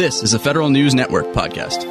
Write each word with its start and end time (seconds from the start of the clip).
This 0.00 0.22
is 0.22 0.32
a 0.32 0.38
Federal 0.38 0.70
News 0.70 0.94
Network 0.94 1.26
podcast. 1.34 1.84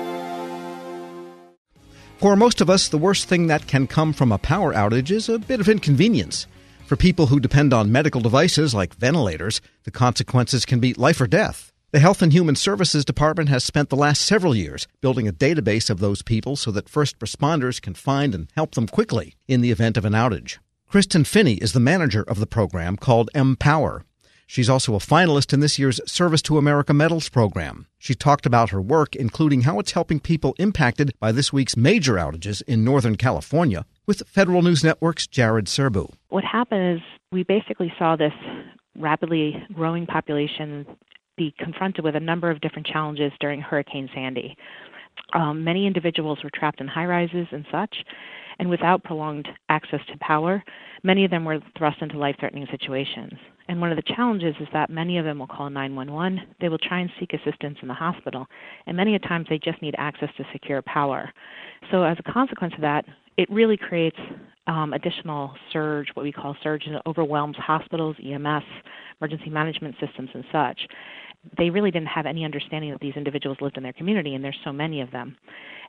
For 2.17 2.35
most 2.35 2.59
of 2.59 2.67
us, 2.67 2.87
the 2.87 2.97
worst 2.97 3.27
thing 3.27 3.45
that 3.45 3.67
can 3.67 3.85
come 3.85 4.13
from 4.13 4.31
a 4.31 4.39
power 4.39 4.73
outage 4.73 5.11
is 5.11 5.29
a 5.29 5.37
bit 5.37 5.59
of 5.59 5.69
inconvenience. 5.69 6.47
For 6.87 6.95
people 6.95 7.27
who 7.27 7.39
depend 7.39 7.71
on 7.71 7.91
medical 7.91 8.19
devices 8.19 8.73
like 8.73 8.95
ventilators, 8.95 9.61
the 9.83 9.91
consequences 9.91 10.65
can 10.65 10.79
be 10.79 10.95
life 10.95 11.21
or 11.21 11.27
death. 11.27 11.71
The 11.91 11.99
Health 11.99 12.23
and 12.23 12.33
Human 12.33 12.55
Services 12.55 13.05
Department 13.05 13.49
has 13.49 13.63
spent 13.63 13.89
the 13.89 13.95
last 13.95 14.23
several 14.23 14.55
years 14.55 14.87
building 15.01 15.27
a 15.27 15.31
database 15.31 15.91
of 15.91 15.99
those 15.99 16.23
people 16.23 16.55
so 16.55 16.71
that 16.71 16.89
first 16.89 17.19
responders 17.19 17.79
can 17.79 17.93
find 17.93 18.33
and 18.33 18.51
help 18.55 18.73
them 18.73 18.87
quickly 18.87 19.35
in 19.47 19.61
the 19.61 19.69
event 19.69 19.97
of 19.97 20.05
an 20.05 20.13
outage. 20.13 20.57
Kristen 20.87 21.25
Finne 21.25 21.61
is 21.61 21.73
the 21.73 21.79
manager 21.79 22.23
of 22.23 22.39
the 22.39 22.47
program 22.47 22.97
called 22.97 23.29
Empower. 23.35 24.03
She's 24.49 24.67
also 24.67 24.95
a 24.95 24.97
finalist 24.97 25.53
in 25.53 25.59
this 25.59 25.77
year's 25.77 26.01
Service 26.11 26.41
to 26.41 26.57
America 26.57 26.91
Medals 26.91 27.29
program. 27.29 27.85
She 27.99 28.15
talked 28.15 28.47
about 28.47 28.71
her 28.71 28.81
work, 28.81 29.15
including 29.15 29.61
how 29.61 29.77
it's 29.77 29.91
helping 29.91 30.19
people 30.19 30.55
impacted 30.57 31.11
by 31.19 31.31
this 31.31 31.53
week's 31.53 31.77
major 31.77 32.15
outages 32.15 32.63
in 32.63 32.83
Northern 32.83 33.15
California, 33.15 33.85
with 34.07 34.27
Federal 34.27 34.63
News 34.63 34.83
Network's 34.83 35.27
Jared 35.27 35.65
Serbu. 35.65 36.15
What 36.29 36.43
happened 36.43 36.95
is 36.95 37.01
we 37.31 37.43
basically 37.43 37.93
saw 37.99 38.15
this 38.15 38.33
rapidly 38.97 39.53
growing 39.71 40.07
population 40.07 40.87
be 41.37 41.53
confronted 41.59 42.03
with 42.03 42.15
a 42.15 42.19
number 42.19 42.49
of 42.49 42.59
different 42.59 42.87
challenges 42.87 43.31
during 43.39 43.61
Hurricane 43.61 44.09
Sandy. 44.15 44.57
Um, 45.33 45.63
many 45.63 45.85
individuals 45.85 46.39
were 46.43 46.49
trapped 46.53 46.81
in 46.81 46.87
high 46.87 47.05
rises 47.05 47.47
and 47.51 47.65
such, 47.71 47.95
and 48.59 48.69
without 48.69 49.03
prolonged 49.03 49.47
access 49.69 50.01
to 50.11 50.17
power, 50.19 50.63
many 51.03 51.23
of 51.23 51.31
them 51.31 51.45
were 51.45 51.59
thrust 51.77 52.01
into 52.01 52.17
life 52.17 52.35
threatening 52.39 52.67
situations. 52.71 53.33
And 53.69 53.79
one 53.79 53.91
of 53.91 53.97
the 53.97 54.13
challenges 54.15 54.55
is 54.59 54.67
that 54.73 54.89
many 54.89 55.19
of 55.19 55.25
them 55.25 55.39
will 55.39 55.47
call 55.47 55.69
911. 55.69 56.55
They 56.59 56.69
will 56.69 56.79
try 56.79 56.99
and 56.99 57.09
seek 57.19 57.33
assistance 57.33 57.77
in 57.83 57.87
the 57.87 57.93
hospital. 57.93 58.47
And 58.87 58.97
many 58.97 59.13
a 59.13 59.19
times 59.19 59.45
they 59.47 59.59
just 59.59 59.81
need 59.83 59.93
access 59.99 60.29
to 60.37 60.45
secure 60.51 60.81
power. 60.81 61.31
So, 61.91 62.03
as 62.03 62.17
a 62.19 62.31
consequence 62.31 62.73
of 62.73 62.81
that, 62.81 63.05
it 63.39 63.49
really 63.49 63.77
creates 63.77 64.17
um, 64.67 64.91
additional 64.91 65.53
surge, 65.71 66.07
what 66.13 66.23
we 66.23 66.31
call 66.33 66.57
surge, 66.61 66.83
and 66.85 66.95
it 66.95 67.01
overwhelms 67.07 67.55
hospitals, 67.57 68.17
EMS, 68.21 68.63
emergency 69.21 69.49
management 69.49 69.95
systems, 70.05 70.29
and 70.33 70.43
such. 70.51 70.77
They 71.57 71.69
really 71.69 71.89
didn't 71.89 72.09
have 72.09 72.25
any 72.25 72.43
understanding 72.43 72.91
that 72.91 72.99
these 72.99 73.15
individuals 73.15 73.57
lived 73.61 73.77
in 73.77 73.83
their 73.83 73.93
community, 73.93 74.35
and 74.35 74.43
there's 74.43 74.59
so 74.65 74.73
many 74.73 74.99
of 74.99 75.09
them. 75.11 75.37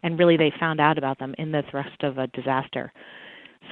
And 0.04 0.16
really, 0.16 0.36
they 0.36 0.52
found 0.60 0.80
out 0.80 0.96
about 0.96 1.18
them 1.18 1.34
in 1.38 1.50
the 1.50 1.64
thrust 1.72 2.04
of 2.04 2.18
a 2.18 2.28
disaster. 2.28 2.92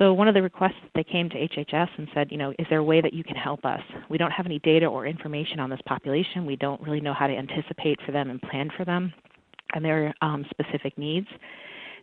So 0.00 0.12
one 0.12 0.26
of 0.26 0.34
the 0.34 0.42
requests 0.42 0.74
they 0.96 1.04
came 1.04 1.30
to 1.30 1.36
HHS 1.36 1.88
and 1.98 2.08
said, 2.12 2.32
you 2.32 2.36
know, 2.36 2.50
is 2.58 2.66
there 2.68 2.80
a 2.80 2.84
way 2.84 3.00
that 3.00 3.14
you 3.14 3.22
can 3.22 3.36
help 3.36 3.64
us? 3.64 3.80
We 4.10 4.18
don't 4.18 4.32
have 4.32 4.44
any 4.44 4.58
data 4.58 4.86
or 4.86 5.06
information 5.06 5.60
on 5.60 5.70
this 5.70 5.80
population. 5.86 6.46
We 6.46 6.56
don't 6.56 6.82
really 6.82 7.00
know 7.00 7.14
how 7.14 7.28
to 7.28 7.36
anticipate 7.36 8.00
for 8.04 8.10
them 8.10 8.28
and 8.28 8.42
plan 8.42 8.70
for 8.76 8.84
them 8.84 9.14
and 9.72 9.84
their 9.84 10.12
um, 10.20 10.44
specific 10.50 10.98
needs. 10.98 11.28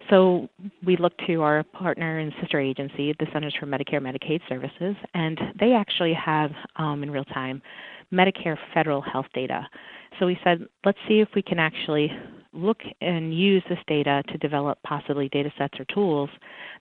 So 0.10 0.48
we 0.86 0.98
looked 0.98 1.22
to 1.28 1.42
our 1.42 1.64
partner 1.64 2.20
and 2.20 2.32
sister 2.40 2.60
agency, 2.60 3.16
the 3.20 3.28
Centers 3.34 3.56
for 3.60 3.66
Medicare 3.66 3.98
and 3.98 4.06
Medicaid 4.06 4.42
Services, 4.48 4.96
and 5.14 5.40
they 5.60 5.74
actually 5.74 6.14
have 6.14 6.52
um, 6.76 7.02
in 7.04 7.10
real 7.10 7.26
time 7.26 7.62
Medicare 8.14 8.58
federal 8.74 9.02
health 9.02 9.26
data. 9.34 9.68
So 10.20 10.26
we 10.26 10.38
said, 10.44 10.66
let's 10.86 11.00
see 11.08 11.20
if 11.20 11.30
we 11.36 11.42
can 11.42 11.60
actually 11.60 12.12
look 12.56 12.78
and 13.02 13.38
use 13.38 13.64
this 13.70 13.80
data 13.88 14.24
to 14.30 14.38
develop 14.38 14.78
possibly 14.84 15.30
data 15.30 15.52
sets 15.58 15.80
or 15.80 15.86
tools 15.86 16.30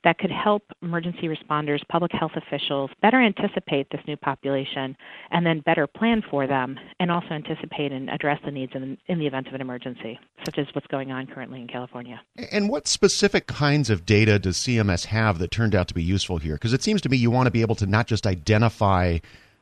that 0.05 0.19
could 0.19 0.31
help 0.31 0.63
emergency 0.83 1.29
responders, 1.29 1.81
public 1.89 2.13
health 2.13 2.33
officials 2.37 2.91
better 3.03 3.21
anticipate 3.21 3.89
this 3.91 4.01
new 4.07 4.17
population 4.17 4.97
and 5.31 5.45
then 5.45 5.61
better 5.61 5.87
plan 5.87 6.23
for 6.31 6.47
them 6.47 6.79
and 7.01 7.11
also 7.11 7.29
anticipate 7.31 7.93
and 7.93 8.11
address 8.11 8.39
the 8.45 8.51
needs 8.51 8.73
in, 8.75 8.97
in 9.07 9.19
the 9.19 9.27
event 9.27 9.49
of 9.49 9.55
an 9.55 9.61
emergency, 9.61 10.19
such 10.45 10.59
as 10.59 10.67
what's 10.75 10.87
going 10.89 11.11
on 11.11 11.27
currently 11.27 11.61
in 11.61 11.67
California. 11.67 12.21
And 12.53 12.69
what 12.69 12.87
specific 12.87 13.47
kinds 13.47 13.91
of 13.91 14.07
data 14.07 14.39
does 14.39 14.57
CMS 14.57 15.07
have 15.07 15.39
that 15.39 15.51
turned 15.51 15.75
out 15.75 15.89
to 15.89 15.95
be 15.95 16.03
useful 16.03 16.39
here? 16.39 16.55
Because 16.55 16.73
it 16.73 16.83
seems 16.83 17.01
to 17.03 17.09
me 17.09 17.17
you 17.17 17.31
want 17.31 17.47
to 17.47 17.51
be 17.51 17.63
able 17.63 17.77
to 17.77 17.87
not 17.87 18.07
just 18.07 18.27
identify 18.27 19.19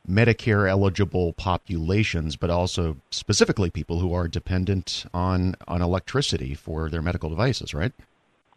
Medicare 0.08 0.68
eligible 0.68 1.32
populations, 1.32 2.36
but 2.36 2.50
also 2.50 2.96
specifically 3.10 3.70
people 3.70 4.00
who 4.00 4.12
are 4.12 4.26
dependent 4.26 5.06
on, 5.14 5.54
on 5.68 5.80
electricity 5.80 6.54
for 6.54 6.90
their 6.90 7.02
medical 7.02 7.30
devices, 7.30 7.72
right? 7.72 7.92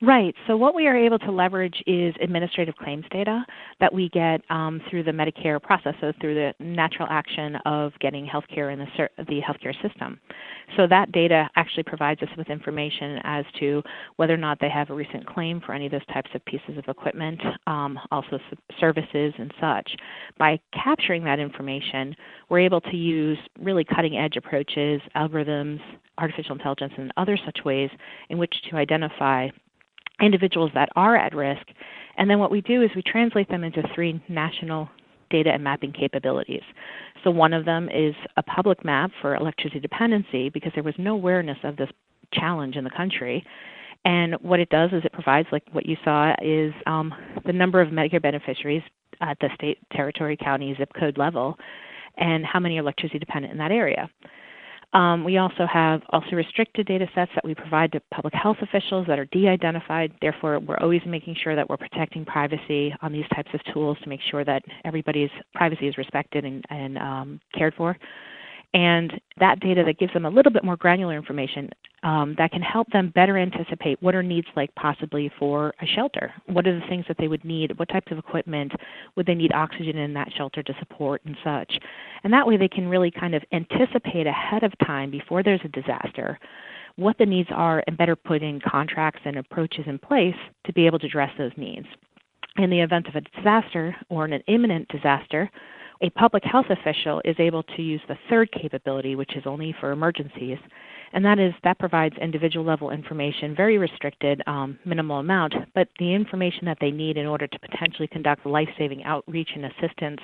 Right. 0.05 0.35
So 0.45 0.55
what 0.55 0.75
we 0.75 0.85
are 0.85 0.95
able 0.95 1.17
to 1.17 1.31
leverage 1.31 1.81
is 1.87 2.13
administrative 2.21 2.75
claims 2.75 3.05
data 3.09 3.43
that 3.79 3.91
we 3.91 4.09
get 4.09 4.39
um, 4.51 4.79
through 4.87 5.01
the 5.01 5.11
Medicare 5.11 5.59
process, 5.59 5.95
so 5.99 6.13
through 6.21 6.35
the 6.35 6.53
natural 6.59 7.07
action 7.09 7.55
of 7.65 7.91
getting 7.99 8.27
healthcare 8.27 8.71
in 8.71 8.77
the, 8.77 8.85
the 9.25 9.41
healthcare 9.41 9.73
system. 9.81 10.19
So 10.77 10.85
that 10.85 11.11
data 11.11 11.49
actually 11.55 11.83
provides 11.83 12.21
us 12.21 12.29
with 12.37 12.51
information 12.51 13.19
as 13.23 13.45
to 13.59 13.81
whether 14.17 14.35
or 14.35 14.37
not 14.37 14.59
they 14.61 14.69
have 14.69 14.91
a 14.91 14.93
recent 14.93 15.25
claim 15.25 15.59
for 15.59 15.73
any 15.73 15.87
of 15.87 15.91
those 15.91 16.05
types 16.13 16.29
of 16.35 16.45
pieces 16.45 16.77
of 16.77 16.83
equipment, 16.87 17.41
um, 17.65 17.97
also 18.11 18.37
services 18.79 19.33
and 19.39 19.51
such. 19.59 19.95
By 20.37 20.59
capturing 20.71 21.23
that 21.23 21.39
information, 21.39 22.15
we're 22.49 22.59
able 22.59 22.81
to 22.81 22.95
use 22.95 23.39
really 23.59 23.83
cutting 23.83 24.17
edge 24.17 24.37
approaches, 24.37 25.01
algorithms, 25.15 25.79
artificial 26.19 26.53
intelligence, 26.53 26.93
and 26.95 27.11
other 27.17 27.39
such 27.43 27.65
ways 27.65 27.89
in 28.29 28.37
which 28.37 28.53
to 28.69 28.77
identify 28.77 29.49
individuals 30.21 30.71
that 30.73 30.89
are 30.95 31.15
at 31.15 31.35
risk. 31.35 31.65
And 32.17 32.29
then 32.29 32.39
what 32.39 32.51
we 32.51 32.61
do 32.61 32.81
is 32.81 32.89
we 32.95 33.01
translate 33.01 33.49
them 33.49 33.63
into 33.63 33.83
three 33.93 34.21
national 34.29 34.89
data 35.29 35.51
and 35.51 35.63
mapping 35.63 35.91
capabilities. 35.91 36.61
So 37.23 37.31
one 37.31 37.53
of 37.53 37.65
them 37.65 37.89
is 37.89 38.13
a 38.37 38.43
public 38.43 38.85
map 38.85 39.11
for 39.21 39.35
electricity 39.35 39.79
dependency 39.79 40.49
because 40.49 40.71
there 40.75 40.83
was 40.83 40.93
no 40.97 41.13
awareness 41.15 41.57
of 41.63 41.75
this 41.77 41.89
challenge 42.31 42.75
in 42.75 42.83
the 42.83 42.89
country. 42.89 43.43
And 44.05 44.35
what 44.41 44.59
it 44.59 44.69
does 44.69 44.91
is 44.93 45.03
it 45.03 45.11
provides, 45.11 45.47
like 45.51 45.63
what 45.71 45.87
you 45.87 45.97
saw, 46.03 46.35
is 46.41 46.71
um, 46.85 47.13
the 47.45 47.53
number 47.53 47.81
of 47.81 47.89
Medicare 47.89 48.21
beneficiaries 48.21 48.83
at 49.21 49.37
the 49.39 49.49
state, 49.55 49.79
territory, 49.91 50.37
county, 50.37 50.75
zip 50.77 50.91
code 50.97 51.17
level, 51.17 51.57
and 52.17 52.45
how 52.45 52.59
many 52.59 52.77
are 52.77 52.81
electricity 52.81 53.17
dependent 53.19 53.51
in 53.51 53.57
that 53.57 53.71
area. 53.71 54.09
Um, 54.95 55.25
we 55.25 55.37
also 55.37 55.67
have 55.71 56.01
also 56.11 56.37
restricted 56.37 56.87
data 56.87 57.05
sets 57.13 57.29
that 57.35 57.43
we 57.43 57.53
provide 57.53 57.91
to 57.91 58.01
public 58.13 58.33
health 58.33 58.55
officials 58.61 59.05
that 59.07 59.19
are 59.19 59.25
de-identified. 59.25 60.13
Therefore, 60.21 60.57
we're 60.59 60.77
always 60.77 61.01
making 61.05 61.35
sure 61.43 61.53
that 61.53 61.69
we're 61.69 61.75
protecting 61.75 62.23
privacy 62.23 62.95
on 63.01 63.11
these 63.11 63.25
types 63.35 63.49
of 63.53 63.59
tools 63.73 63.97
to 64.03 64.09
make 64.09 64.21
sure 64.31 64.45
that 64.45 64.63
everybody's 64.85 65.29
privacy 65.53 65.89
is 65.89 65.97
respected 65.97 66.45
and, 66.45 66.63
and 66.69 66.97
um, 66.97 67.41
cared 67.53 67.73
for 67.75 67.97
and 68.75 69.21
that 69.39 69.61
data 69.61 69.83
that 69.85 69.97
gives 69.97 70.11
them 70.11 70.25
a 70.25 70.29
little 70.29 70.51
bit 70.51 70.65
more 70.65 70.75
granular 70.75 71.15
information 71.15 71.69
um, 72.03 72.35
that 72.37 72.51
can 72.51 72.61
help 72.61 72.89
them 72.91 73.09
better 73.15 73.37
anticipate 73.37 74.01
what 74.03 74.13
are 74.13 74.21
needs 74.21 74.47
like 74.57 74.75
possibly 74.75 75.31
for 75.39 75.73
a 75.81 75.85
shelter. 75.85 76.33
What 76.47 76.67
are 76.67 76.77
the 76.77 76.85
things 76.87 77.05
that 77.07 77.15
they 77.17 77.29
would 77.29 77.45
need? 77.45 77.79
What 77.79 77.87
types 77.87 78.11
of 78.11 78.17
equipment 78.17 78.73
would 79.15 79.25
they 79.25 79.33
need 79.33 79.53
oxygen 79.53 79.97
in 79.97 80.13
that 80.15 80.27
shelter 80.37 80.61
to 80.61 80.75
support 80.77 81.21
and 81.23 81.37
such? 81.41 81.79
And 82.25 82.33
that 82.33 82.45
way 82.45 82.57
they 82.57 82.67
can 82.67 82.89
really 82.89 83.11
kind 83.11 83.33
of 83.33 83.43
anticipate 83.53 84.27
ahead 84.27 84.63
of 84.63 84.73
time 84.85 85.09
before 85.09 85.41
there's 85.41 85.61
a 85.63 85.69
disaster 85.69 86.37
what 86.97 87.17
the 87.17 87.25
needs 87.25 87.49
are 87.51 87.83
and 87.87 87.97
better 87.97 88.15
put 88.15 88.41
in 88.41 88.61
contracts 88.61 89.19
and 89.25 89.37
approaches 89.37 89.83
in 89.85 89.99
place 89.99 90.35
to 90.65 90.71
be 90.71 90.85
able 90.85 90.99
to 90.99 91.07
address 91.07 91.31
those 91.37 91.51
needs. 91.57 91.87
In 92.57 92.69
the 92.69 92.79
event 92.79 93.07
of 93.07 93.15
a 93.15 93.21
disaster 93.21 93.93
or 94.07 94.23
an 94.23 94.41
imminent 94.47 94.87
disaster, 94.87 95.51
a 96.05 96.09
public 96.11 96.43
health 96.43 96.67
official 96.69 97.19
is 97.25 97.35
able 97.39 97.63
to 97.63 97.81
use 97.81 98.01
the 98.07 98.17
third 98.29 98.51
capability, 98.51 99.15
which 99.15 99.35
is 99.35 99.43
only 99.47 99.75
for 99.79 99.91
emergencies, 99.91 100.59
and 101.13 101.25
that 101.25 101.39
is 101.39 101.53
that 101.63 101.79
provides 101.79 102.15
individual 102.21 102.63
level 102.63 102.91
information, 102.91 103.55
very 103.55 103.77
restricted, 103.79 104.43
um, 104.45 104.77
minimal 104.85 105.17
amount, 105.17 105.55
but 105.73 105.87
the 105.97 106.13
information 106.13 106.65
that 106.65 106.77
they 106.79 106.91
need 106.91 107.17
in 107.17 107.25
order 107.25 107.47
to 107.47 107.59
potentially 107.59 108.07
conduct 108.07 108.45
life 108.45 108.69
saving 108.77 109.03
outreach 109.03 109.49
and 109.55 109.65
assistance 109.65 110.19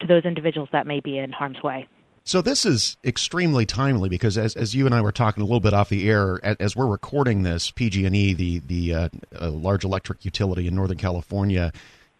to 0.00 0.06
those 0.06 0.24
individuals 0.24 0.68
that 0.72 0.86
may 0.86 1.00
be 1.00 1.18
in 1.18 1.32
harm's 1.32 1.62
way. 1.64 1.88
So 2.22 2.40
this 2.40 2.64
is 2.64 2.96
extremely 3.04 3.66
timely 3.66 4.08
because, 4.08 4.38
as, 4.38 4.54
as 4.54 4.74
you 4.74 4.86
and 4.86 4.94
I 4.94 5.02
were 5.02 5.12
talking 5.12 5.42
a 5.42 5.46
little 5.46 5.60
bit 5.60 5.74
off 5.74 5.88
the 5.88 6.08
air, 6.08 6.40
as, 6.44 6.56
as 6.58 6.76
we're 6.76 6.86
recording 6.86 7.42
this, 7.42 7.70
PG&E, 7.70 8.34
the 8.34 8.60
the 8.60 8.94
uh, 8.94 9.08
uh, 9.40 9.50
large 9.50 9.84
electric 9.84 10.24
utility 10.24 10.66
in 10.66 10.74
Northern 10.74 10.96
California, 10.96 11.72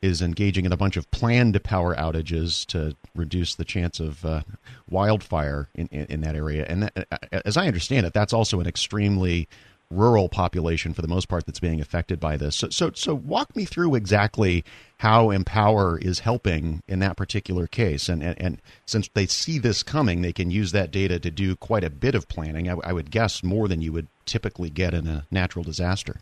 is 0.04 0.20
engaging 0.20 0.66
in 0.66 0.72
a 0.72 0.76
bunch 0.76 0.98
of 0.98 1.10
planned 1.10 1.60
power 1.64 1.96
outages 1.96 2.66
to 2.66 2.94
reduce 3.14 3.54
the 3.54 3.64
chance 3.64 4.00
of 4.00 4.22
uh, 4.24 4.42
wildfire 4.90 5.70
in, 5.74 5.86
in, 5.86 6.04
in, 6.06 6.20
that 6.20 6.36
area. 6.36 6.66
And 6.68 6.82
that, 6.82 7.08
uh, 7.10 7.40
as 7.44 7.56
I 7.56 7.66
understand 7.66 8.04
it, 8.04 8.12
that's 8.12 8.34
also 8.34 8.60
an 8.60 8.66
extremely 8.66 9.48
rural 9.90 10.28
population 10.28 10.92
for 10.92 11.00
the 11.00 11.08
most 11.08 11.28
part 11.28 11.46
that's 11.46 11.60
being 11.60 11.80
affected 11.80 12.20
by 12.20 12.36
this. 12.36 12.54
So, 12.54 12.68
so, 12.68 12.90
so 12.94 13.14
walk 13.14 13.56
me 13.56 13.64
through 13.64 13.94
exactly 13.94 14.62
how 14.98 15.30
Empower 15.30 15.98
is 15.98 16.18
helping 16.18 16.82
in 16.86 16.98
that 16.98 17.16
particular 17.16 17.66
case. 17.66 18.08
And, 18.08 18.22
and, 18.22 18.38
and 18.38 18.62
since 18.84 19.08
they 19.14 19.26
see 19.26 19.58
this 19.58 19.82
coming, 19.82 20.20
they 20.20 20.32
can 20.34 20.50
use 20.50 20.72
that 20.72 20.90
data 20.90 21.18
to 21.18 21.30
do 21.30 21.56
quite 21.56 21.84
a 21.84 21.90
bit 21.90 22.14
of 22.14 22.28
planning. 22.28 22.68
I, 22.68 22.76
I 22.84 22.92
would 22.92 23.10
guess 23.10 23.42
more 23.42 23.68
than 23.68 23.80
you 23.80 23.92
would 23.92 24.08
typically 24.26 24.68
get 24.68 24.92
in 24.92 25.06
a 25.06 25.24
natural 25.30 25.64
disaster. 25.64 26.20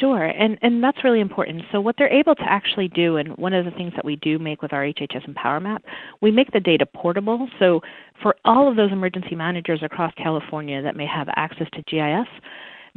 Sure, 0.00 0.24
and 0.24 0.58
and 0.62 0.82
that's 0.82 1.04
really 1.04 1.20
important. 1.20 1.62
So 1.70 1.80
what 1.80 1.96
they're 1.98 2.12
able 2.12 2.34
to 2.34 2.44
actually 2.44 2.88
do, 2.88 3.16
and 3.16 3.36
one 3.36 3.52
of 3.52 3.64
the 3.64 3.70
things 3.72 3.92
that 3.94 4.04
we 4.04 4.16
do 4.16 4.38
make 4.38 4.62
with 4.62 4.72
our 4.72 4.84
HHS 4.84 5.28
Empower 5.28 5.60
Map, 5.60 5.82
we 6.22 6.30
make 6.30 6.50
the 6.52 6.60
data 6.60 6.86
portable. 6.86 7.48
So 7.58 7.80
for 8.22 8.36
all 8.44 8.70
of 8.70 8.76
those 8.76 8.90
emergency 8.90 9.34
managers 9.34 9.82
across 9.82 10.12
California 10.14 10.80
that 10.82 10.96
may 10.96 11.06
have 11.06 11.28
access 11.36 11.66
to 11.74 11.82
GIS, 11.82 12.26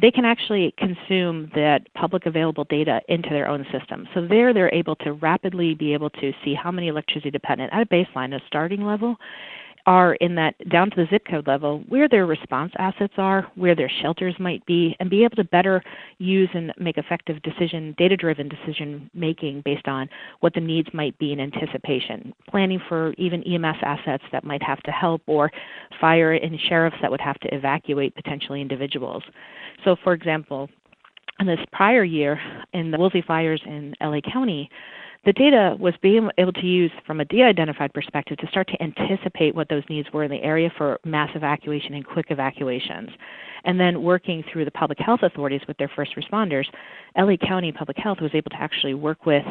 they 0.01 0.12
can 0.12 0.25
actually 0.25 0.74
consume 0.77 1.51
that 1.56 1.81
public 1.95 2.25
available 2.25 2.65
data 2.65 3.01
into 3.09 3.30
their 3.30 3.47
own 3.47 3.65
system. 3.71 4.07
So 4.13 4.25
there 4.25 4.53
they're 4.53 4.74
able 4.74 4.95
to 4.97 5.13
rapidly 5.13 5.74
be 5.74 5.94
able 5.94 6.09
to 6.12 6.31
see 6.44 6.53
how 6.53 6.71
many 6.71 6.88
electricity 6.88 7.31
dependent 7.31 7.74
at 7.74 7.81
a 7.81 7.86
baseline, 7.86 8.36
a 8.36 8.39
starting 8.47 8.86
level, 8.86 9.18
are 9.86 10.16
in 10.16 10.36
that 10.36 10.56
down 10.70 10.90
to 10.90 10.96
the 10.96 11.08
zip 11.10 11.24
code 11.30 11.48
level 11.48 11.84
where 11.88 12.10
their 12.10 12.26
response 12.26 12.72
assets 12.78 13.14
are, 13.18 13.48
where 13.56 13.76
their 13.76 13.92
shelters 14.02 14.36
might 14.40 14.66
be, 14.66 14.96
and 15.00 15.10
be 15.10 15.24
able 15.24 15.36
to 15.36 15.44
better 15.44 15.84
use 16.18 16.50
and 16.54 16.74
make 16.78 16.98
effective 16.98 17.42
decision, 17.44 17.94
data 17.98 18.18
driven 18.18 18.50
decision 18.50 19.10
making 19.14 19.62
based 19.64 19.88
on 19.88 20.10
what 20.40 20.54
the 20.54 20.60
needs 20.60 20.90
might 20.94 21.18
be 21.20 21.32
in 21.32 21.40
anticipation. 21.40 22.34
Planning 22.50 22.82
for 22.90 23.14
even 23.14 23.44
EMS 23.44 23.78
assets 23.84 24.24
that 24.32 24.44
might 24.44 24.64
have 24.64 24.82
to 24.84 24.92
help, 24.92 25.22
or 25.28 25.52
fire 26.02 26.34
and 26.34 26.60
sheriffs 26.68 26.98
that 27.02 27.12
would 27.12 27.22
have 27.22 27.40
to 27.40 27.54
evacuate 27.54 28.16
potentially 28.16 28.62
individuals. 28.62 29.24
So, 29.84 29.96
for 30.04 30.14
example, 30.14 30.70
in 31.40 31.48
this 31.48 31.60
prior 31.72 32.04
year, 32.04 32.40
in 32.74 32.92
the 32.92 32.98
Woolsey 32.98 33.22
fires 33.22 33.62
in 33.66 33.94
LA 34.02 34.22
County, 34.22 34.70
the 35.25 35.33
data 35.33 35.75
was 35.80 35.95
being 36.01 36.30
able 36.38 36.54
to 36.54 36.66
use 36.66 36.92
from 37.06 37.19
a 37.19 37.25
de-identified 37.25 37.94
perspective 37.94 38.38
to 38.38 38.48
start 38.48 38.68
to 38.68 38.81
anticipate 38.81 39.56
what 39.56 39.69
those 39.69 39.83
needs 39.89 40.07
were 40.13 40.24
in 40.24 40.31
the 40.31 40.42
area 40.44 40.72
for 40.77 41.00
mass 41.04 41.31
evacuation 41.36 41.94
and 41.95 42.06
quick 42.06 42.27
evacuations. 42.30 43.10
And 43.66 43.80
then 43.80 44.04
working 44.04 44.44
through 44.52 44.66
the 44.66 44.72
public 44.72 45.00
health 45.00 45.22
authorities 45.24 45.62
with 45.68 45.78
their 45.78 45.90
first 45.96 46.16
responders, 46.16 46.66
LA 47.18 47.36
County 47.36 47.72
Public 47.72 47.98
Health 47.98 48.20
was 48.22 48.32
able 48.34 48.52
to 48.52 48.62
actually 48.62 48.94
work 48.94 49.26
with 49.26 49.44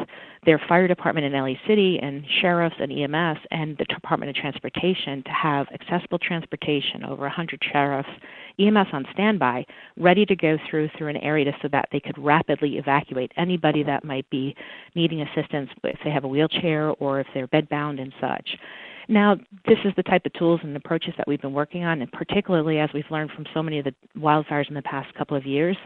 their 0.45 0.59
fire 0.69 0.87
department 0.87 1.25
in 1.25 1.33
LA 1.33 1.55
City 1.67 1.99
and 2.01 2.23
sheriffs 2.41 2.75
and 2.79 2.91
EMS 2.91 3.37
and 3.51 3.77
the 3.77 3.85
Department 3.85 4.29
of 4.29 4.35
Transportation 4.35 5.21
to 5.23 5.31
have 5.31 5.67
accessible 5.73 6.17
transportation, 6.17 7.03
over 7.03 7.23
100 7.23 7.61
sheriffs, 7.71 8.09
EMS 8.57 8.87
on 8.93 9.05
standby, 9.11 9.65
ready 9.97 10.25
to 10.25 10.35
go 10.35 10.57
through 10.69 10.89
through 10.97 11.09
an 11.09 11.17
area 11.17 11.51
so 11.61 11.67
that 11.67 11.89
they 11.91 11.99
could 11.99 12.17
rapidly 12.17 12.77
evacuate 12.77 13.31
anybody 13.35 13.83
that 13.83 14.05
might 14.05 14.29
be 14.29 14.55
needing 14.95 15.21
assistance 15.21 15.69
if 15.83 15.99
they 16.03 16.09
have 16.09 16.23
a 16.23 16.27
wheelchair 16.27 16.91
or 16.91 17.19
if 17.19 17.27
they're 17.33 17.47
bedbound 17.49 18.01
and 18.01 18.13
such. 18.21 18.57
Now, 19.07 19.35
this 19.67 19.77
is 19.85 19.93
the 19.95 20.03
type 20.03 20.25
of 20.25 20.33
tools 20.33 20.59
and 20.63 20.75
approaches 20.75 21.13
that 21.17 21.27
we've 21.27 21.41
been 21.41 21.53
working 21.53 21.83
on, 21.83 22.01
and 22.01 22.11
particularly 22.11 22.79
as 22.79 22.89
we've 22.93 23.09
learned 23.11 23.31
from 23.31 23.45
so 23.53 23.61
many 23.61 23.79
of 23.79 23.85
the 23.85 23.93
wildfires 24.17 24.67
in 24.67 24.73
the 24.73 24.81
past 24.81 25.13
couple 25.15 25.37
of 25.37 25.45
years. 25.45 25.77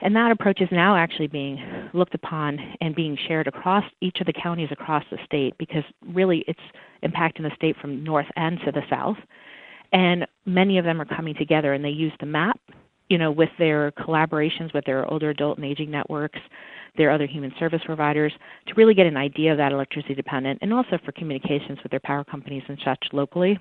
And 0.00 0.14
that 0.14 0.30
approach 0.30 0.60
is 0.60 0.68
now 0.70 0.96
actually 0.96 1.26
being 1.26 1.90
looked 1.92 2.14
upon 2.14 2.58
and 2.80 2.94
being 2.94 3.18
shared 3.26 3.48
across 3.48 3.84
each 4.00 4.20
of 4.20 4.26
the 4.26 4.32
counties 4.32 4.68
across 4.70 5.04
the 5.10 5.18
state 5.24 5.54
because 5.58 5.82
really 6.06 6.44
it's 6.46 6.60
impacting 7.02 7.42
the 7.42 7.50
state 7.56 7.76
from 7.80 8.04
north 8.04 8.26
and 8.36 8.60
to 8.64 8.72
the 8.72 8.82
south. 8.88 9.16
And 9.92 10.26
many 10.46 10.78
of 10.78 10.84
them 10.84 11.00
are 11.00 11.04
coming 11.04 11.34
together 11.34 11.72
and 11.72 11.84
they 11.84 11.90
use 11.90 12.12
the 12.20 12.26
map, 12.26 12.60
you 13.08 13.18
know, 13.18 13.30
with 13.30 13.50
their 13.58 13.92
collaborations 13.92 14.72
with 14.74 14.84
their 14.84 15.10
older 15.10 15.30
adult 15.30 15.58
and 15.58 15.66
aging 15.66 15.90
networks 15.90 16.40
their 16.98 17.10
other 17.10 17.26
human 17.26 17.52
service 17.58 17.80
providers 17.86 18.32
to 18.66 18.74
really 18.74 18.92
get 18.92 19.06
an 19.06 19.16
idea 19.16 19.52
of 19.52 19.56
that 19.56 19.72
electricity 19.72 20.14
dependent 20.14 20.58
and 20.60 20.72
also 20.74 20.98
for 21.04 21.12
communications 21.12 21.78
with 21.82 21.90
their 21.90 22.00
power 22.00 22.24
companies 22.24 22.62
and 22.68 22.78
such 22.84 23.02
locally. 23.12 23.58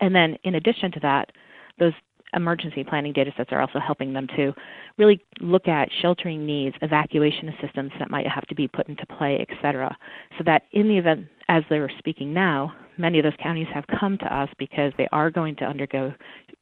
And 0.00 0.14
then 0.14 0.36
in 0.44 0.54
addition 0.54 0.92
to 0.92 1.00
that, 1.00 1.30
those 1.78 1.92
emergency 2.34 2.84
planning 2.84 3.12
data 3.12 3.30
sets 3.36 3.50
are 3.52 3.60
also 3.60 3.78
helping 3.78 4.12
them 4.12 4.26
to 4.36 4.52
really 4.96 5.20
look 5.40 5.68
at 5.68 5.88
sheltering 6.00 6.46
needs, 6.46 6.76
evacuation 6.80 7.48
assistance 7.50 7.92
that 7.98 8.10
might 8.10 8.26
have 8.26 8.46
to 8.46 8.54
be 8.54 8.68
put 8.68 8.88
into 8.88 9.04
play, 9.06 9.38
et 9.38 9.54
cetera, 9.60 9.94
so 10.38 10.44
that 10.44 10.62
in 10.72 10.88
the 10.88 10.96
event, 10.96 11.26
as 11.48 11.62
they're 11.68 11.90
speaking 11.98 12.32
now, 12.32 12.72
many 12.96 13.18
of 13.18 13.24
those 13.24 13.32
counties 13.42 13.66
have 13.74 13.84
come 13.98 14.16
to 14.18 14.34
us 14.34 14.48
because 14.58 14.92
they 14.96 15.08
are 15.12 15.30
going 15.30 15.56
to 15.56 15.64
undergo 15.64 16.12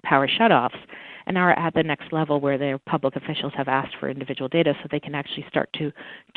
power 0.02 0.26
shutoffs 0.26 0.79
and 1.26 1.38
are 1.38 1.52
at 1.58 1.75
the 1.75 1.82
next 1.82 2.12
level 2.12 2.40
where 2.40 2.58
their 2.58 2.78
public 2.78 3.17
officials 3.17 3.52
have 3.56 3.69
asked 3.69 3.94
for 3.99 4.08
individual 4.08 4.49
data 4.49 4.75
so 4.75 4.88
they 4.90 5.00
can 5.00 5.14
actually 5.14 5.44
start 5.49 5.69
to 5.75 5.93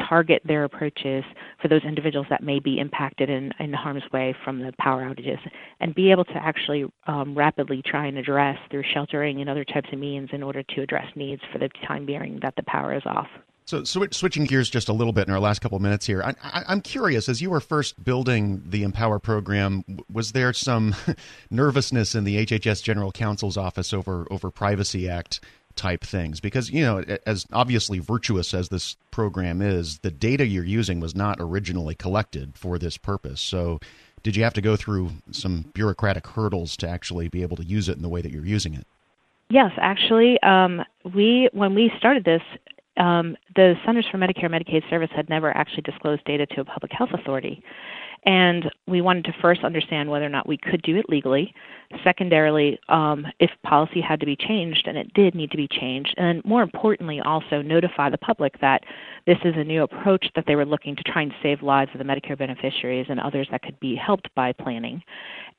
target 0.08 0.42
their 0.46 0.64
approaches 0.64 1.24
for 1.62 1.68
those 1.68 1.84
individuals 1.84 2.28
that 2.30 2.44
may 2.44 2.60
be 2.60 2.80
impacted 2.80 3.30
in, 3.30 3.52
in 3.60 3.74
harm's 3.74 4.04
way 4.12 4.36
from 4.44 4.60
the 4.60 4.74
power 4.80 5.04
outages 5.04 5.40
and 5.80 5.96
be 5.96 6.12
able 6.12 6.26
to 6.26 6.36
actually 6.36 6.86
um, 7.08 7.36
rapidly 7.36 7.82
try 7.86 8.08
and 8.08 8.18
address 8.18 8.58
through 8.70 8.84
sheltering 8.94 9.42
and 9.42 9.50
other 9.50 9.66
types 9.66 9.90
of 9.92 10.00
means 10.00 10.30
in 10.32 10.44
order 10.44 10.64
to 10.64 10.82
address 10.82 11.08
needs 11.16 11.42
for 11.52 11.60
the 11.60 11.70
time 11.88 12.06
being 12.06 12.40
that 12.42 12.56
the 12.56 12.64
power 12.64 12.94
is 12.96 13.04
off. 13.06 13.28
So, 13.66 13.84
switching 13.84 14.44
gears 14.44 14.70
just 14.70 14.90
a 14.90 14.94
little 14.94 15.14
bit 15.14 15.28
in 15.28 15.34
our 15.34 15.40
last 15.40 15.60
couple 15.60 15.78
of 15.78 15.82
minutes 15.82 16.06
here, 16.06 16.22
I, 16.24 16.64
am 16.68 16.82
curious. 16.82 17.30
As 17.30 17.42
you 17.42 17.50
were 17.50 17.62
first 17.62 18.04
building 18.04 18.62
the 18.66 18.84
Empower 18.84 19.20
program, 19.20 19.86
was 20.12 20.34
there 20.34 20.52
some 20.52 20.96
nervousness 21.50 22.14
in 22.14 22.26
the 22.26 22.46
HHS 22.46 22.84
General 22.84 23.12
Counsel's 23.12 23.56
office 23.56 23.94
over 23.94 24.28
over 24.30 24.52
Privacy 24.52 25.08
Act 25.08 25.40
type 25.76 26.04
things? 26.04 26.42
Because 26.42 26.70
you 26.72 26.82
know, 26.82 27.06
as 27.26 27.46
obviously 27.54 28.00
virtuous 28.00 28.54
as 28.54 28.68
this 28.68 28.98
program 29.12 29.62
is, 29.62 30.00
the 30.00 30.12
data 30.12 30.46
you're 30.46 30.66
using 30.66 31.00
was 31.00 31.16
not 31.16 31.38
originally 31.40 31.96
collected 31.96 32.58
for 32.58 32.78
this 32.78 32.98
purpose. 32.98 33.40
So, 33.40 33.80
did 34.24 34.36
you 34.36 34.44
have 34.44 34.54
to 34.54 34.62
go 34.62 34.76
through 34.76 35.12
some 35.32 35.72
bureaucratic 35.74 36.28
hurdles 36.28 36.76
to 36.78 36.90
actually 36.90 37.30
be 37.30 37.42
able 37.44 37.58
to 37.58 37.66
use 37.66 37.88
it 37.88 37.96
in 37.96 38.02
the 38.02 38.10
way 38.10 38.22
that 38.22 38.32
you're 38.32 38.46
using 38.46 38.74
it? 38.74 38.86
Yes, 39.50 39.72
actually, 39.78 40.42
um, 40.42 40.82
we 41.14 41.50
when 41.54 41.76
we 41.76 41.92
started 41.98 42.24
this, 42.26 42.42
um, 42.98 43.36
the 43.56 43.76
Centers 43.86 44.06
for 44.12 44.18
Medicare 44.18 44.46
and 44.46 44.54
Medicaid 44.54 44.88
Service 44.90 45.10
had 45.16 45.30
never 45.30 45.56
actually 45.56 45.82
disclosed 45.82 46.24
data 46.26 46.46
to 46.48 46.62
a 46.62 46.66
public 46.66 46.92
health 46.92 47.10
authority. 47.14 47.64
And 48.26 48.72
we 48.88 49.02
wanted 49.02 49.26
to 49.26 49.34
first 49.42 49.64
understand 49.64 50.10
whether 50.10 50.26
or 50.26 50.30
not 50.30 50.48
we 50.48 50.58
could 50.58 50.82
do 50.82 50.96
it 50.96 51.10
legally. 51.10 51.54
Secondarily, 52.04 52.80
um, 52.88 53.28
if 53.40 53.52
policy 53.64 54.00
had 54.00 54.20
to 54.22 54.26
be 54.26 54.36
changed, 54.36 54.88
and 54.88 54.98
it 54.98 55.14
did 55.14 55.36
need 55.36 55.52
to 55.52 55.58
be 55.58 55.68
changed. 55.68 56.14
And 56.18 56.44
more 56.46 56.64
importantly, 56.64 57.20
also 57.20 57.62
notify 57.62 58.10
the 58.10 58.18
public 58.18 58.60
that 58.62 58.84
this 59.26 59.38
is 59.46 59.54
a 59.56 59.64
new 59.64 59.84
approach 59.84 60.28
that 60.36 60.46
they 60.48 60.56
were 60.56 60.66
looking 60.66 60.96
to 60.96 61.04
try 61.04 61.22
and 61.22 61.34
save 61.42 61.62
lives 61.62 61.92
of 61.94 62.00
the 62.00 62.04
Medicare 62.04 62.38
beneficiaries 62.38 63.06
and 63.10 63.20
others 63.20 63.48
that 63.52 63.62
could 63.62 63.80
be 63.80 63.96
helped 63.96 64.34
by 64.36 64.52
planning. 64.52 65.02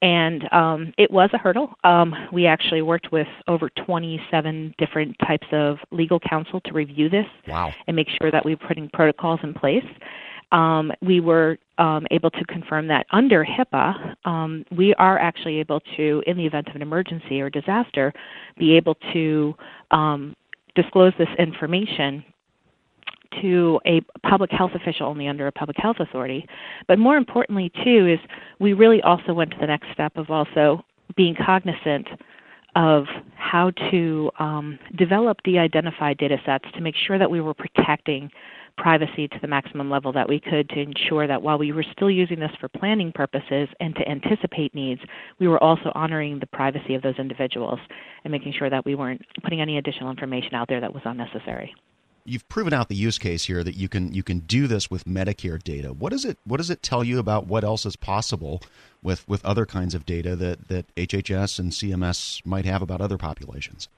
And 0.03 0.53
um, 0.53 0.93
it 0.99 1.11
was 1.11 1.31
a 1.33 1.39
hurdle. 1.39 1.75
Um, 1.83 2.15
we 2.33 2.47
actually 2.47 2.83
worked 2.83 3.11
with 3.11 3.29
over 3.49 3.71
27 3.71 4.75
different 4.77 5.17
types 5.27 5.47
of 5.53 5.79
legal 5.91 6.21
counsel 6.21 6.61
to 6.61 6.73
review 6.73 7.09
this 7.09 7.27
wow. 7.49 7.73
and 7.87 7.97
make 7.97 8.09
sure 8.21 8.31
that 8.31 8.45
we 8.45 8.55
were 8.55 8.69
putting 8.69 8.91
protocols 8.91 9.41
in 9.43 9.55
place. 9.55 9.87
Um, 10.53 10.93
we 11.01 11.21
were 11.21 11.59
um, 11.79 12.07
able 12.11 12.31
to 12.31 12.45
confirm 12.45 12.87
that 12.89 13.07
under 13.11 13.45
HIPAA, 13.45 14.15
um, 14.25 14.65
we 14.77 14.95
are 14.95 15.19
actually 15.19 15.59
able 15.59 15.81
to, 15.97 16.23
in 16.27 16.37
the 16.37 16.47
event 16.47 16.69
of 16.69 16.77
an 16.77 16.83
emergency 16.83 17.41
or 17.41 17.51
disaster, 17.51 18.13
be 18.59 18.77
able 18.77 18.95
to 19.13 19.55
um, 19.91 20.37
disclose 20.75 21.13
this 21.19 21.29
information 21.39 22.25
to 23.43 23.81
a 23.87 24.01
public 24.27 24.51
health 24.51 24.73
official 24.75 25.07
only 25.07 25.29
under 25.29 25.47
a 25.47 25.53
public 25.53 25.77
health 25.79 25.97
authority. 26.01 26.47
But 26.89 26.99
more 26.99 27.17
importantly, 27.17 27.71
too, 27.85 28.07
is 28.07 28.19
we 28.61 28.73
really 28.73 29.03
also 29.03 29.33
went 29.33 29.51
to 29.53 29.57
the 29.61 29.67
next 29.67 29.89
step 29.93 30.17
of 30.17 30.31
also 30.31 30.85
being 31.17 31.35
cognizant 31.35 32.09
of 32.77 33.05
how 33.37 33.71
to 33.91 34.31
um, 34.39 34.79
develop 34.97 35.39
de-identified 35.45 36.19
data 36.19 36.39
sets 36.45 36.65
to 36.75 36.81
make 36.81 36.95
sure 37.07 37.19
that 37.19 37.31
we 37.31 37.41
were 37.41 37.55
protecting 37.55 38.31
privacy 38.77 39.29
to 39.29 39.39
the 39.41 39.47
maximum 39.47 39.89
level 39.89 40.13
that 40.13 40.29
we 40.29 40.41
could 40.41 40.69
to 40.69 40.81
ensure 40.81 41.29
that 41.29 41.41
while 41.41 41.57
we 41.57 41.71
were 41.71 41.85
still 41.93 42.11
using 42.11 42.41
this 42.41 42.51
for 42.61 42.69
planning 42.69 43.13
purposes 43.13 43.69
and 43.79 43.95
to 43.95 44.09
anticipate 44.09 44.75
needs, 44.75 45.01
we 45.39 45.47
were 45.47 45.63
also 45.63 45.93
honoring 45.95 46.41
the 46.41 46.47
privacy 46.47 46.95
of 46.95 47.03
those 47.03 47.15
individuals 47.19 47.79
and 48.25 48.33
making 48.33 48.53
sure 48.53 48.69
that 48.69 48.85
we 48.85 48.97
weren't 48.97 49.23
putting 49.45 49.61
any 49.61 49.79
additional 49.79 50.11
information 50.11 50.55
out 50.55 50.67
there 50.69 50.81
that 50.81 50.93
was 50.93 51.03
unnecessary 51.05 51.73
you've 52.25 52.49
proven 52.49 52.73
out 52.73 52.89
the 52.89 52.95
use 52.95 53.19
case 53.19 53.45
here 53.45 53.63
that 53.63 53.77
you 53.77 53.89
can 53.89 54.13
you 54.13 54.23
can 54.23 54.41
do 54.41 54.67
this 54.67 54.91
with 54.91 55.05
Medicare 55.05 55.63
data. 55.63 55.93
What 55.93 56.11
does 56.11 56.25
it 56.25 56.39
what 56.45 56.57
does 56.57 56.71
it 56.71 56.83
tell 56.83 57.05
you 57.05 57.19
about 57.19 57.47
what 57.47 57.65
else 57.65 57.85
is 57.85 57.97
possible 57.97 58.63
with 59.03 59.27
with 59.29 59.45
other 59.45 59.67
kinds 59.67 59.95
of 59.95 60.07
data 60.07 60.35
that 60.37 60.69
that 60.69 60.95
HHS 60.95 61.59
and 61.59 61.73
CMS 61.73 62.45
might 62.47 62.65
have 62.65 62.83
about 62.83 63.01
other 63.01 63.19
populations? 63.19 63.89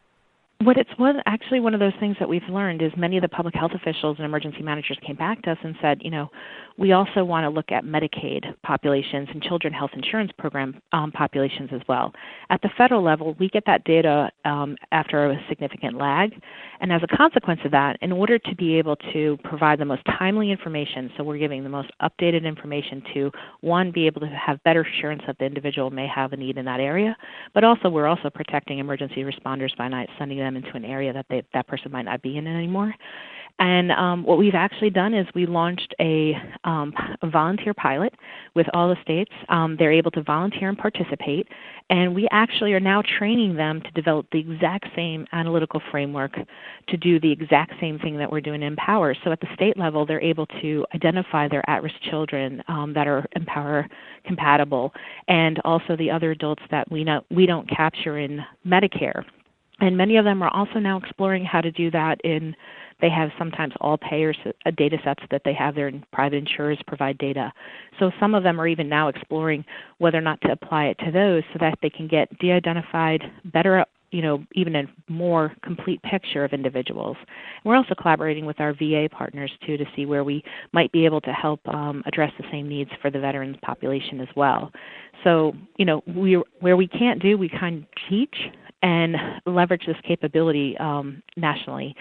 What 0.62 0.78
it's 0.78 0.90
one 0.96 1.20
actually 1.26 1.60
one 1.60 1.74
of 1.74 1.80
those 1.80 1.92
things 2.00 2.16
that 2.18 2.28
we've 2.28 2.48
learned 2.48 2.80
is 2.80 2.90
many 2.96 3.18
of 3.18 3.22
the 3.22 3.28
public 3.28 3.54
health 3.54 3.72
officials 3.74 4.16
and 4.18 4.24
emergency 4.24 4.62
managers 4.62 4.98
came 5.06 5.16
back 5.16 5.42
to 5.42 5.52
us 5.52 5.58
and 5.62 5.74
said, 5.82 5.98
you 6.00 6.10
know, 6.10 6.30
we 6.78 6.92
also 6.92 7.24
want 7.24 7.44
to 7.44 7.50
look 7.50 7.72
at 7.72 7.84
Medicaid 7.84 8.54
populations 8.62 9.28
and 9.32 9.42
children 9.42 9.72
health 9.72 9.90
insurance 9.94 10.30
program 10.38 10.80
um, 10.92 11.12
populations 11.12 11.70
as 11.72 11.80
well. 11.88 12.12
At 12.48 12.62
the 12.62 12.70
federal 12.76 13.02
level, 13.02 13.34
we 13.38 13.48
get 13.48 13.64
that 13.66 13.84
data 13.84 14.30
um, 14.44 14.76
after 14.92 15.30
a 15.30 15.38
significant 15.48 15.96
lag, 15.96 16.32
and 16.80 16.92
as 16.92 17.02
a 17.02 17.16
consequence 17.16 17.60
of 17.64 17.70
that, 17.72 17.98
in 18.00 18.12
order 18.12 18.38
to 18.38 18.56
be 18.56 18.76
able 18.78 18.96
to 19.12 19.38
provide 19.44 19.78
the 19.78 19.84
most 19.84 20.02
timely 20.18 20.50
information, 20.50 21.10
so 21.16 21.24
we're 21.24 21.38
giving 21.38 21.64
the 21.64 21.70
most 21.70 21.90
updated 22.02 22.44
information 22.44 23.02
to 23.14 23.30
one, 23.60 23.90
be 23.90 24.06
able 24.06 24.20
to 24.20 24.26
have 24.28 24.62
better 24.64 24.82
assurance 24.82 25.22
that 25.26 25.38
the 25.38 25.44
individual 25.44 25.90
may 25.90 26.06
have 26.06 26.32
a 26.32 26.36
need 26.36 26.58
in 26.58 26.64
that 26.64 26.80
area, 26.80 27.16
but 27.54 27.64
also 27.64 27.88
we're 27.88 28.06
also 28.06 28.28
protecting 28.30 28.78
emergency 28.78 29.22
responders 29.22 29.74
by 29.76 29.88
not 29.88 30.06
sending 30.18 30.38
them 30.38 30.45
into 30.54 30.72
an 30.74 30.84
area 30.84 31.12
that 31.12 31.26
they, 31.28 31.42
that 31.54 31.66
person 31.66 31.90
might 31.90 32.04
not 32.04 32.22
be 32.22 32.36
in 32.36 32.46
anymore. 32.46 32.94
And 33.58 33.90
um, 33.92 34.22
what 34.24 34.36
we've 34.36 34.54
actually 34.54 34.90
done 34.90 35.14
is 35.14 35.26
we 35.34 35.46
launched 35.46 35.94
a, 35.98 36.34
um, 36.64 36.92
a 37.22 37.30
volunteer 37.30 37.72
pilot 37.72 38.12
with 38.54 38.66
all 38.74 38.88
the 38.88 38.96
states. 39.00 39.32
Um, 39.48 39.76
they're 39.78 39.92
able 39.92 40.10
to 40.10 40.22
volunteer 40.22 40.68
and 40.68 40.76
participate, 40.76 41.48
and 41.88 42.14
we 42.14 42.28
actually 42.30 42.74
are 42.74 42.80
now 42.80 43.02
training 43.18 43.56
them 43.56 43.80
to 43.80 43.90
develop 43.92 44.26
the 44.30 44.40
exact 44.40 44.88
same 44.94 45.26
analytical 45.32 45.80
framework 45.90 46.32
to 46.88 46.96
do 46.98 47.18
the 47.18 47.32
exact 47.32 47.72
same 47.80 47.98
thing 47.98 48.18
that 48.18 48.30
we're 48.30 48.42
doing 48.42 48.62
in 48.62 48.74
Empower. 48.74 49.16
So 49.24 49.32
at 49.32 49.40
the 49.40 49.48
state 49.54 49.78
level, 49.78 50.04
they're 50.04 50.20
able 50.20 50.46
to 50.60 50.84
identify 50.94 51.48
their 51.48 51.68
at-risk 51.68 51.96
children 52.10 52.62
um, 52.68 52.92
that 52.92 53.06
are 53.06 53.24
Empower 53.36 53.88
compatible, 54.26 54.92
and 55.28 55.60
also 55.64 55.96
the 55.96 56.10
other 56.10 56.32
adults 56.32 56.62
that 56.70 56.90
we 56.90 57.04
know 57.04 57.22
we 57.30 57.46
don't 57.46 57.66
capture 57.70 58.18
in 58.18 58.44
Medicare. 58.66 59.24
And 59.80 59.96
many 59.96 60.16
of 60.16 60.24
them 60.24 60.42
are 60.42 60.48
also 60.48 60.78
now 60.78 60.96
exploring 60.96 61.44
how 61.44 61.60
to 61.60 61.70
do 61.70 61.90
that 61.90 62.20
in 62.22 62.54
they 63.00 63.10
have 63.10 63.30
sometimes 63.38 63.74
all 63.80 63.98
payers 63.98 64.36
uh, 64.46 64.70
data 64.76 64.96
sets 65.04 65.22
that 65.30 65.42
they 65.44 65.52
have 65.52 65.74
their 65.74 65.92
private 66.12 66.36
insurers 66.36 66.78
provide 66.86 67.18
data. 67.18 67.52
So 67.98 68.10
some 68.18 68.34
of 68.34 68.42
them 68.42 68.60
are 68.60 68.66
even 68.66 68.88
now 68.88 69.08
exploring 69.08 69.64
whether 69.98 70.18
or 70.18 70.22
not 70.22 70.40
to 70.42 70.52
apply 70.52 70.86
it 70.86 70.98
to 71.04 71.10
those 71.10 71.42
so 71.52 71.58
that 71.60 71.78
they 71.82 71.90
can 71.90 72.08
get 72.08 72.38
de-identified 72.38 73.22
better 73.44 73.84
you 74.12 74.22
know, 74.22 74.42
even 74.54 74.76
a 74.76 74.84
more 75.08 75.52
complete 75.62 76.00
picture 76.02 76.44
of 76.44 76.52
individuals. 76.52 77.16
We're 77.64 77.74
also 77.74 77.94
collaborating 77.94 78.46
with 78.46 78.60
our 78.60 78.72
VA 78.72 79.08
partners 79.10 79.50
too 79.66 79.76
to 79.76 79.84
see 79.96 80.06
where 80.06 80.22
we 80.22 80.44
might 80.72 80.92
be 80.92 81.04
able 81.04 81.20
to 81.22 81.32
help 81.32 81.60
um, 81.68 82.04
address 82.06 82.32
the 82.38 82.44
same 82.50 82.68
needs 82.68 82.90
for 83.02 83.10
the 83.10 83.18
veterans 83.18 83.56
population 83.62 84.20
as 84.20 84.28
well. 84.36 84.70
So, 85.24 85.54
you 85.76 85.84
know, 85.84 86.02
we 86.06 86.40
where 86.60 86.76
we 86.76 86.86
can't 86.86 87.20
do, 87.20 87.36
we 87.36 87.48
kind 87.48 87.82
of 87.82 87.84
teach 88.08 88.36
and 88.86 89.16
leverage 89.46 89.84
this 89.86 89.96
capability 90.06 90.76
um, 90.78 91.22
nationally 91.36 91.94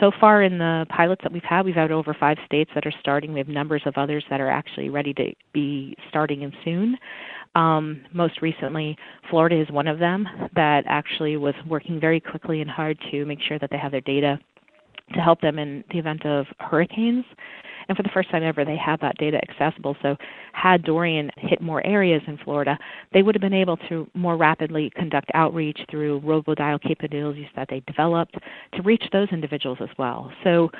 so 0.00 0.12
far 0.20 0.42
in 0.42 0.58
the 0.58 0.86
pilots 0.90 1.22
that 1.22 1.32
we've 1.32 1.42
had, 1.42 1.64
we've 1.64 1.74
had 1.74 1.90
over 1.90 2.14
five 2.18 2.36
states 2.44 2.70
that 2.74 2.86
are 2.86 2.92
starting. 3.00 3.32
We 3.32 3.40
have 3.40 3.48
numbers 3.48 3.82
of 3.86 3.94
others 3.96 4.24
that 4.30 4.40
are 4.40 4.50
actually 4.50 4.90
ready 4.90 5.14
to 5.14 5.32
be 5.52 5.96
starting 6.08 6.42
in 6.42 6.52
soon. 6.64 6.96
Um, 7.54 8.02
most 8.12 8.42
recently, 8.42 8.96
Florida 9.30 9.60
is 9.60 9.70
one 9.70 9.88
of 9.88 9.98
them 9.98 10.28
that 10.54 10.84
actually 10.86 11.36
was 11.36 11.54
working 11.66 11.98
very 11.98 12.20
quickly 12.20 12.60
and 12.60 12.70
hard 12.70 12.98
to 13.10 13.24
make 13.24 13.40
sure 13.40 13.58
that 13.58 13.70
they 13.70 13.78
have 13.78 13.92
their 13.92 14.02
data 14.02 14.38
to 15.14 15.20
help 15.20 15.40
them 15.40 15.58
in 15.58 15.82
the 15.90 15.98
event 15.98 16.26
of 16.26 16.44
hurricanes. 16.60 17.24
And 17.88 17.96
for 17.96 18.02
the 18.02 18.10
first 18.12 18.30
time 18.30 18.42
ever, 18.42 18.64
they 18.64 18.76
had 18.76 19.00
that 19.00 19.16
data 19.16 19.40
accessible. 19.48 19.96
So, 20.02 20.16
had 20.52 20.82
Dorian 20.84 21.30
hit 21.38 21.62
more 21.62 21.84
areas 21.86 22.22
in 22.26 22.36
Florida, 22.38 22.78
they 23.12 23.22
would 23.22 23.34
have 23.34 23.40
been 23.40 23.54
able 23.54 23.78
to 23.88 24.06
more 24.14 24.36
rapidly 24.36 24.90
conduct 24.94 25.30
outreach 25.34 25.78
through 25.90 26.20
robodial 26.20 26.80
capabilities 26.80 27.48
that 27.56 27.68
they 27.70 27.80
developed 27.86 28.36
to 28.74 28.82
reach 28.82 29.04
those 29.12 29.28
individuals 29.30 29.78
as 29.80 29.88
well. 29.98 30.30
So, 30.44 30.70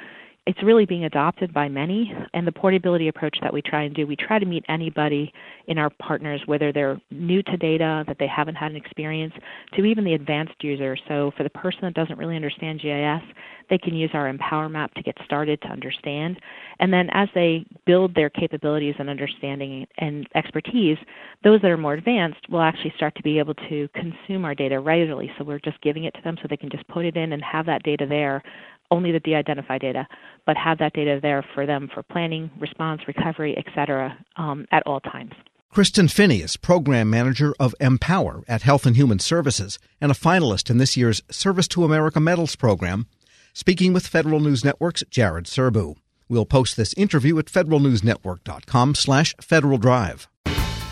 it's 0.49 0.63
really 0.63 0.87
being 0.87 1.05
adopted 1.05 1.53
by 1.53 1.69
many 1.69 2.11
and 2.33 2.47
the 2.47 2.53
portability 2.53 3.09
approach 3.09 3.37
that 3.43 3.53
we 3.53 3.61
try 3.61 3.83
and 3.83 3.95
do 3.95 4.07
we 4.07 4.17
try 4.17 4.39
to 4.39 4.47
meet 4.47 4.65
anybody 4.71 5.31
in 5.67 5.77
our 5.77 5.91
partners 5.91 6.41
whether 6.47 6.73
they're 6.73 6.99
new 7.11 7.43
to 7.43 7.57
data 7.59 8.03
that 8.09 8.17
they 8.19 8.27
haven't 8.27 8.55
had 8.55 8.71
an 8.71 8.77
experience 8.77 9.35
to 9.75 9.85
even 9.85 10.05
the 10.05 10.15
advanced 10.15 10.55
user. 10.63 10.97
So 11.07 11.33
for 11.37 11.43
the 11.43 11.51
person 11.51 11.81
that 11.83 11.93
doesn't 11.93 12.17
really 12.17 12.35
understand 12.35 12.81
gis 12.81 13.21
they 13.69 13.77
can 13.77 13.95
use 13.95 14.09
our 14.15 14.29
empower 14.29 14.71
map 14.71 14.95
to 14.95 15.03
get 15.03 15.15
started 15.27 15.61
to 15.61 15.69
understand. 15.69 16.41
And 16.81 16.91
then 16.91 17.11
as 17.13 17.29
they 17.35 17.67
build 17.85 18.15
their 18.15 18.31
capabilities 18.31 18.95
and 18.99 19.11
understanding 19.11 19.87
and 19.99 20.27
expertise 20.35 20.97
those 21.45 21.61
that 21.61 21.71
are 21.71 21.77
more 21.77 21.93
advanced 21.93 22.49
will 22.49 22.63
actually 22.63 22.95
start 22.97 23.15
to 23.17 23.23
be 23.23 23.39
able 23.39 23.55
to 23.69 23.87
consume 23.95 24.47
our 24.47 24.55
data 24.55 24.81
readily 24.81 25.31
so 25.37 25.45
we're 25.45 25.59
just 25.59 25.81
giving 25.83 26.05
it 26.05 26.15
to 26.15 26.23
them 26.23 26.39
so 26.41 26.49
they 26.49 26.57
can 26.57 26.71
just 26.71 26.89
put 26.89 27.05
it 27.05 27.19
in 27.19 27.35
and 27.35 27.43
have 27.45 27.67
that 27.67 27.83
data 27.83 28.07
there 28.09 28.43
only 28.91 29.13
the 29.13 29.21
de-identified 29.21 29.81
data, 29.81 30.07
but 30.47 30.57
have 30.57 30.79
that 30.79 30.93
data 30.93 31.19
there 31.21 31.45
for 31.55 31.67
them 31.67 31.89
for 31.93 32.03
planning, 32.03 32.51
response, 32.59 33.03
recovery, 33.07 33.57
etc., 33.59 34.17
um, 34.37 34.67
at 34.73 34.83
all 34.87 35.01
times. 35.01 35.33
Kristen 35.71 36.07
Finne 36.07 36.43
is 36.43 36.57
Program 36.57 37.11
Manager 37.11 37.55
of 37.61 37.75
Empower 37.79 38.43
at 38.49 38.63
Health 38.63 38.87
and 38.87 38.97
Human 38.97 39.19
Services 39.19 39.79
and 40.01 40.11
a 40.11 40.15
finalist 40.15 40.71
in 40.71 40.79
this 40.79 40.97
year's 40.97 41.23
Service 41.31 41.69
to 41.69 41.85
America 41.85 42.19
Medals 42.19 42.57
program, 42.57 43.07
speaking 43.53 43.93
with 43.93 44.07
Federal 44.07 44.41
News 44.41 44.65
Network's 44.65 45.05
Jared 45.11 45.45
Serbu. 45.45 45.97
We'll 46.29 46.47
post 46.47 46.77
this 46.77 46.95
interview 46.95 47.39
at 47.39 47.47
federalnewsnetwork.com 47.47 48.95
slash 48.95 49.35
Federal 49.41 49.79
Drive. 49.79 50.29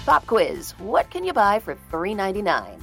Pop 0.04 0.26
quiz. 0.26 0.72
What 0.78 1.10
can 1.10 1.24
you 1.24 1.32
buy 1.32 1.58
for 1.58 1.76
$3.99? 1.90 2.82